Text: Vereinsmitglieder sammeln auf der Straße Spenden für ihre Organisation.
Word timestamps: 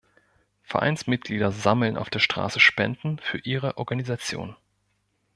Vereinsmitglieder 0.63 1.51
sammeln 1.51 1.95
auf 1.95 2.09
der 2.09 2.17
Straße 2.17 2.59
Spenden 2.59 3.19
für 3.19 3.37
ihre 3.37 3.77
Organisation. 3.77 4.55